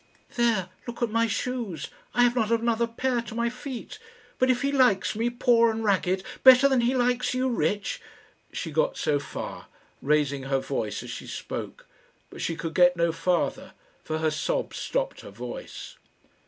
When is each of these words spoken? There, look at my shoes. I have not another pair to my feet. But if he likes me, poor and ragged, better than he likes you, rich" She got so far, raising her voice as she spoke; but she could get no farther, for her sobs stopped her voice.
There, 0.35 0.69
look 0.87 1.03
at 1.03 1.11
my 1.11 1.27
shoes. 1.27 1.89
I 2.15 2.23
have 2.23 2.33
not 2.35 2.49
another 2.51 2.87
pair 2.87 3.21
to 3.21 3.35
my 3.35 3.51
feet. 3.51 3.99
But 4.39 4.49
if 4.49 4.63
he 4.63 4.71
likes 4.71 5.15
me, 5.15 5.29
poor 5.29 5.69
and 5.69 5.83
ragged, 5.83 6.23
better 6.43 6.67
than 6.67 6.81
he 6.81 6.95
likes 6.95 7.35
you, 7.35 7.47
rich" 7.47 8.01
She 8.51 8.71
got 8.71 8.97
so 8.97 9.19
far, 9.19 9.67
raising 10.01 10.41
her 10.45 10.57
voice 10.57 11.03
as 11.03 11.11
she 11.11 11.27
spoke; 11.27 11.85
but 12.31 12.41
she 12.41 12.55
could 12.55 12.73
get 12.73 12.97
no 12.97 13.11
farther, 13.11 13.73
for 14.03 14.17
her 14.17 14.31
sobs 14.31 14.77
stopped 14.77 15.21
her 15.21 15.29
voice. 15.29 15.97